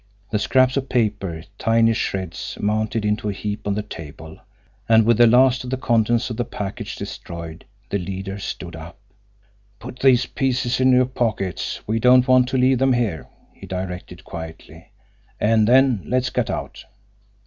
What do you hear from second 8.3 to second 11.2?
stood up. "Put these pieces in your